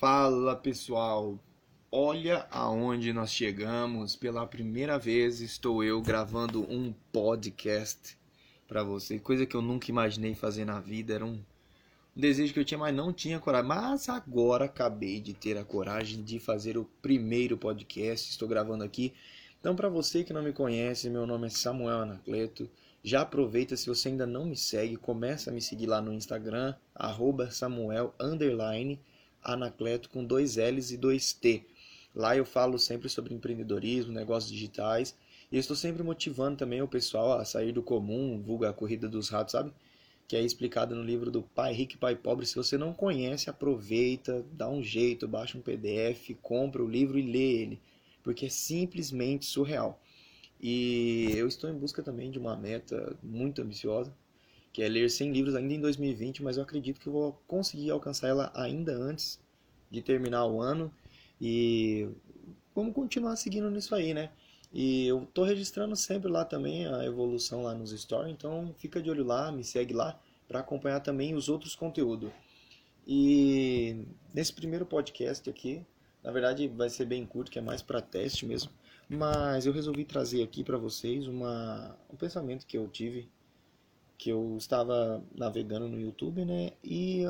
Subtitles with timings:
[0.00, 1.38] Fala pessoal,
[1.92, 4.16] olha aonde nós chegamos.
[4.16, 8.16] Pela primeira vez estou eu gravando um podcast
[8.66, 11.12] para você, coisa que eu nunca imaginei fazer na vida.
[11.12, 11.38] Era um
[12.16, 13.68] desejo que eu tinha, mas não tinha coragem.
[13.68, 18.30] Mas agora acabei de ter a coragem de fazer o primeiro podcast.
[18.30, 19.12] Estou gravando aqui.
[19.60, 22.70] Então, para você que não me conhece, meu nome é Samuel Anacleto.
[23.04, 26.74] Já aproveita, se você ainda não me segue, começa a me seguir lá no Instagram,
[26.94, 28.14] arroba Samuel
[29.42, 31.64] Anacleto com dois L's e dois T.
[32.14, 35.16] Lá eu falo sempre sobre empreendedorismo, negócios digitais.
[35.50, 39.08] E eu estou sempre motivando também o pessoal a sair do comum, vulga a corrida
[39.08, 39.72] dos ratos, sabe?
[40.28, 42.46] Que é explicado no livro do Pai Rico e Pai Pobre.
[42.46, 47.22] Se você não conhece, aproveita, dá um jeito, baixa um PDF, compra o livro e
[47.22, 47.80] lê ele.
[48.22, 50.00] Porque é simplesmente surreal.
[50.60, 54.12] E eu estou em busca também de uma meta muito ambiciosa,
[54.72, 57.90] que é ler 100 livros ainda em 2020, mas eu acredito que eu vou conseguir
[57.90, 59.40] alcançar ela ainda antes
[59.90, 60.92] de terminar o ano
[61.40, 62.08] e
[62.74, 64.30] vamos continuar seguindo nisso aí, né?
[64.72, 69.10] E eu tô registrando sempre lá também a evolução lá nos stories, então fica de
[69.10, 72.30] olho lá, me segue lá para acompanhar também os outros conteúdos.
[73.06, 75.84] E nesse primeiro podcast aqui,
[76.22, 78.70] na verdade vai ser bem curto, que é mais para teste mesmo,
[79.08, 83.28] mas eu resolvi trazer aqui para vocês uma, um pensamento que eu tive
[84.20, 86.72] que eu estava navegando no YouTube, né?
[86.84, 87.22] E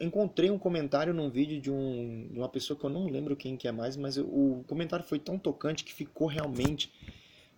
[0.00, 3.56] encontrei um comentário num vídeo de, um, de uma pessoa que eu não lembro quem
[3.56, 6.92] que é mais, mas eu, o comentário foi tão tocante que ficou realmente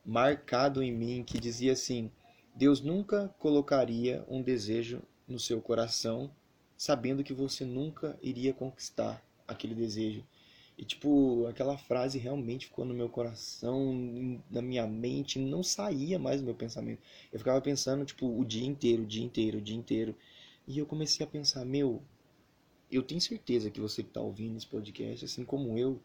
[0.02, 2.10] marcado em mim, que dizia assim:
[2.54, 6.30] Deus nunca colocaria um desejo no seu coração,
[6.74, 10.24] sabendo que você nunca iria conquistar aquele desejo.
[10.76, 16.40] E, tipo, aquela frase realmente ficou no meu coração, na minha mente, não saía mais
[16.40, 17.00] do meu pensamento.
[17.32, 20.16] Eu ficava pensando, tipo, o dia inteiro, o dia inteiro, o dia inteiro.
[20.66, 22.02] E eu comecei a pensar, meu,
[22.90, 26.00] eu tenho certeza que você que está ouvindo esse podcast, assim como eu,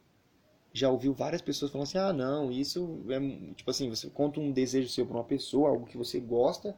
[0.73, 3.19] já ouviu várias pessoas falando assim, ah, não, isso é,
[3.55, 6.75] tipo assim, você conta um desejo seu para uma pessoa, algo que você gosta,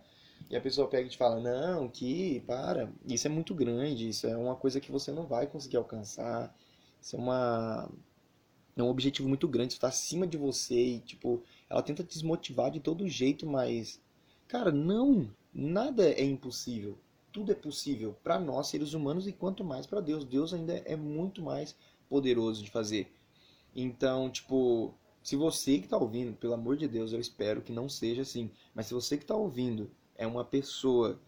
[0.50, 4.28] e a pessoa pega e te fala, não, que, para, isso é muito grande, isso
[4.28, 6.56] é uma coisa que você não vai conseguir alcançar,
[7.01, 7.89] isso é uma
[8.75, 12.72] é um objetivo muito grande, está acima de você e tipo, ela tenta te desmotivar
[12.72, 14.00] de todo jeito, mas
[14.47, 16.97] cara, não, nada é impossível.
[17.31, 20.25] Tudo é possível para nós seres humanos e quanto mais para Deus.
[20.25, 21.75] Deus ainda é muito mais
[22.09, 23.09] poderoso de fazer.
[23.73, 27.88] Então, tipo, se você que está ouvindo, pelo amor de Deus, eu espero que não
[27.88, 31.19] seja assim, mas se você que está ouvindo é uma pessoa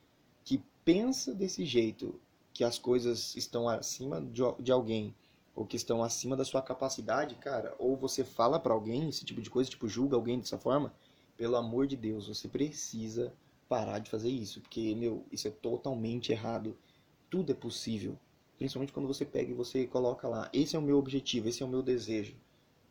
[0.44, 2.20] que pensa desse jeito,
[2.52, 4.22] que as coisas estão acima
[4.62, 5.16] de alguém,
[5.56, 9.42] ou que estão acima da sua capacidade, cara, ou você fala para alguém esse tipo
[9.42, 10.94] de coisa, tipo julga alguém dessa forma,
[11.38, 13.34] pelo amor de Deus, você precisa
[13.70, 16.78] parar de fazer isso, porque meu, isso é totalmente errado.
[17.30, 18.18] Tudo é possível,
[18.58, 21.66] principalmente quando você pega e você coloca lá, esse é o meu objetivo, esse é
[21.66, 22.36] o meu desejo,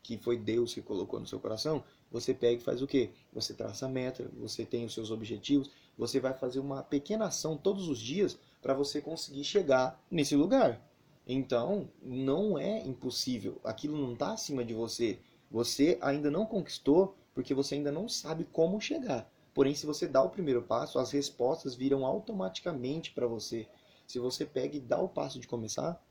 [0.01, 1.83] que foi Deus que colocou no seu coração.
[2.11, 3.11] Você pega e faz o quê?
[3.31, 7.57] Você traça a meta, você tem os seus objetivos, você vai fazer uma pequena ação
[7.57, 10.81] todos os dias para você conseguir chegar nesse lugar.
[11.27, 13.59] Então, não é impossível.
[13.63, 15.19] Aquilo não está acima de você.
[15.49, 19.31] Você ainda não conquistou porque você ainda não sabe como chegar.
[19.53, 23.67] Porém, se você dá o primeiro passo, as respostas viram automaticamente para você.
[24.05, 26.03] Se você pega e dá o passo de começar,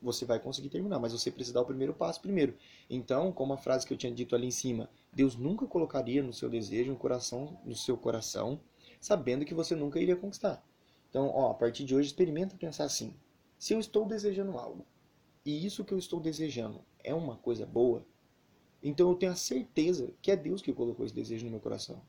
[0.00, 2.54] você vai conseguir terminar, mas você precisa dar o primeiro passo primeiro.
[2.88, 6.32] Então, como a frase que eu tinha dito ali em cima, Deus nunca colocaria no
[6.32, 8.60] seu desejo um coração no seu coração,
[9.00, 10.64] sabendo que você nunca iria conquistar.
[11.08, 13.14] Então, ó, a partir de hoje experimenta pensar assim:
[13.58, 14.84] se eu estou desejando algo
[15.44, 18.04] e isso que eu estou desejando é uma coisa boa,
[18.82, 22.00] então eu tenho a certeza que é Deus que colocou esse desejo no meu coração.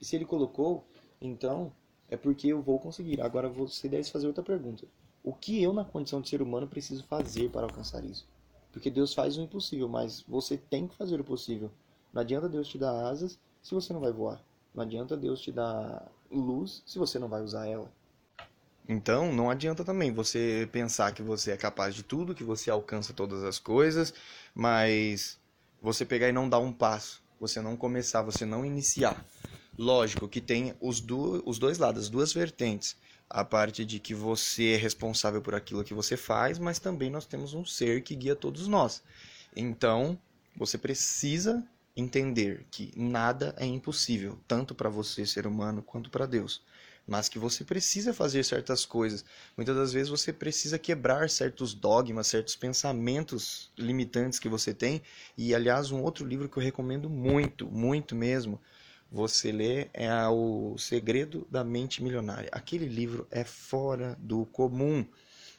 [0.00, 0.84] E se Ele colocou,
[1.20, 1.72] então
[2.08, 3.20] é porque eu vou conseguir.
[3.20, 4.86] Agora você deve fazer outra pergunta:
[5.22, 8.26] o que eu, na condição de ser humano, preciso fazer para alcançar isso?
[8.72, 11.70] Porque Deus faz o impossível, mas você tem que fazer o possível.
[12.12, 14.42] Não adianta Deus te dar asas se você não vai voar.
[14.74, 17.92] Não adianta Deus te dar luz se você não vai usar ela.
[18.92, 23.12] Então, não adianta também você pensar que você é capaz de tudo, que você alcança
[23.12, 24.12] todas as coisas,
[24.52, 25.38] mas
[25.80, 29.24] você pegar e não dar um passo, você não começar, você não iniciar.
[29.78, 32.96] Lógico que tem os, do, os dois lados, as duas vertentes.
[33.28, 37.26] A parte de que você é responsável por aquilo que você faz, mas também nós
[37.26, 39.04] temos um ser que guia todos nós.
[39.54, 40.18] Então,
[40.56, 41.64] você precisa
[41.96, 46.60] entender que nada é impossível, tanto para você, ser humano, quanto para Deus
[47.06, 49.24] mas que você precisa fazer certas coisas.
[49.56, 55.02] Muitas das vezes você precisa quebrar certos dogmas, certos pensamentos limitantes que você tem.
[55.36, 58.60] E, aliás, um outro livro que eu recomendo muito, muito mesmo,
[59.10, 62.48] você lê é O Segredo da Mente Milionária.
[62.52, 65.04] Aquele livro é fora do comum.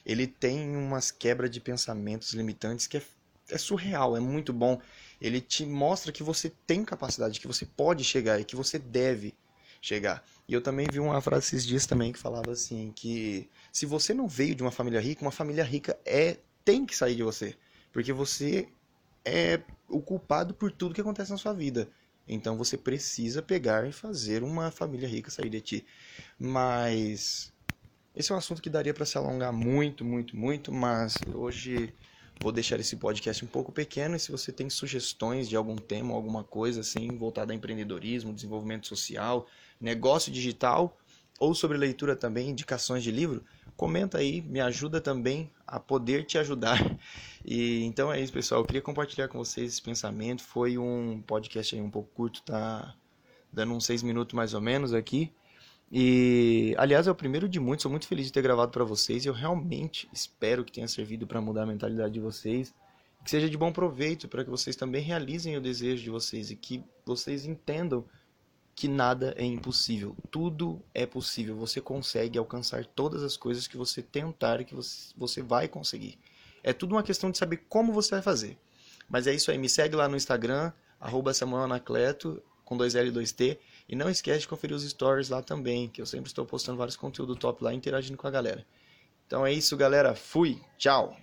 [0.06, 3.04] ele tem umas quebras de pensamentos limitantes que é,
[3.50, 4.80] é surreal, é muito bom.
[5.20, 9.36] Ele te mostra que você tem capacidade, que você pode chegar e que você deve
[9.82, 10.24] chegar.
[10.48, 14.14] E eu também vi uma frase esses dias também que falava assim, que se você
[14.14, 17.56] não veio de uma família rica, uma família rica é tem que sair de você,
[17.92, 18.70] porque você
[19.26, 21.90] é o culpado por tudo que acontece na sua vida.
[22.28, 25.86] Então você precisa pegar e fazer uma família rica sair de ti.
[26.40, 27.52] Mas
[28.16, 31.94] esse é um assunto que daria para se alongar muito, muito, muito, mas hoje
[32.42, 36.14] vou deixar esse podcast um pouco pequeno e se você tem sugestões de algum tema,
[36.14, 39.48] alguma coisa assim voltada a empreendedorismo, desenvolvimento social,
[39.82, 40.98] negócio digital
[41.40, 43.44] ou sobre leitura também, indicações de livro,
[43.76, 46.78] comenta aí, me ajuda também a poder te ajudar.
[47.44, 48.62] E então é isso, pessoal.
[48.62, 50.44] Eu queria compartilhar com vocês esse pensamento.
[50.44, 52.96] Foi um podcast aí um pouco curto, tá
[53.52, 55.34] dando uns seis minutos mais ou menos aqui.
[55.92, 57.82] E, aliás, é o primeiro de muitos.
[57.82, 59.26] Sou muito feliz de ter gravado para vocês.
[59.26, 62.74] Eu realmente espero que tenha servido para mudar a mentalidade de vocês.
[63.24, 66.56] Que seja de bom proveito para que vocês também realizem o desejo de vocês e
[66.56, 68.06] que vocês entendam
[68.76, 70.16] que nada é impossível.
[70.30, 71.56] Tudo é possível.
[71.58, 76.18] Você consegue alcançar todas as coisas que você tentar que você, você vai conseguir.
[76.64, 78.58] É tudo uma questão de saber como você vai fazer.
[79.10, 79.58] Mas é isso aí.
[79.58, 83.58] Me segue lá no Instagram, arroba Samuel Anacleto, com 2L e 2T.
[83.90, 86.96] E não esquece de conferir os stories lá também, que eu sempre estou postando vários
[86.96, 88.66] conteúdos top lá, interagindo com a galera.
[89.28, 90.16] Então é isso, galera.
[90.16, 90.62] Fui.
[90.78, 91.16] Tchau.